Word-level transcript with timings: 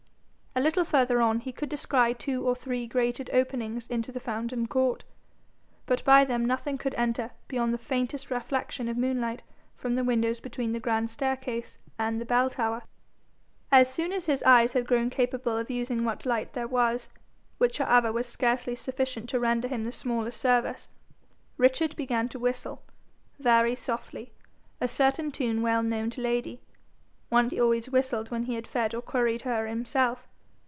A 0.53 0.59
little 0.59 0.83
further 0.83 1.21
on, 1.21 1.39
he 1.39 1.53
could 1.53 1.69
descry 1.69 2.13
two 2.13 2.45
or 2.45 2.57
three 2.57 2.85
grated 2.85 3.29
openings 3.31 3.87
into 3.87 4.11
the 4.11 4.19
fountain 4.19 4.67
court, 4.67 5.05
but 5.85 6.03
by 6.03 6.25
them 6.25 6.43
nothing 6.43 6.77
could 6.77 6.93
enter 6.95 7.31
beyond 7.47 7.73
the 7.73 7.77
faintest 7.77 8.29
reflection 8.29 8.89
of 8.89 8.97
moonlight 8.97 9.43
from 9.77 9.95
the 9.95 10.03
windows 10.03 10.41
between 10.41 10.73
the 10.73 10.79
grand 10.81 11.09
staircase 11.09 11.79
and 11.97 12.19
the 12.19 12.25
bell 12.25 12.49
tower. 12.49 12.83
As 13.71 13.91
soon 13.91 14.11
as 14.11 14.25
his 14.25 14.43
eyes 14.43 14.73
had 14.73 14.85
grown 14.85 15.09
capable 15.09 15.55
of 15.57 15.71
using 15.71 16.03
what 16.03 16.25
light 16.25 16.51
there 16.51 16.67
was, 16.67 17.07
which 17.57 17.77
however 17.77 18.11
was 18.11 18.27
scarcely 18.27 18.75
sufficient 18.75 19.29
to 19.29 19.39
render 19.39 19.69
him 19.69 19.85
the 19.85 19.91
smallest 19.91 20.39
service, 20.41 20.89
Richard 21.55 21.95
began 21.95 22.27
to 22.27 22.37
whistle, 22.39 22.83
very 23.39 23.73
softly, 23.73 24.33
a 24.81 24.87
certain 24.89 25.31
tune 25.31 25.61
well 25.61 25.81
known 25.81 26.09
to 26.09 26.19
Lady, 26.21 26.59
one 27.29 27.49
he 27.49 27.59
always 27.59 27.89
whistled 27.89 28.31
when 28.31 28.43
he 28.43 28.59
fed 28.61 28.93
or 28.93 29.01
curried 29.01 29.43
her 29.43 29.65
himself. 29.65 30.27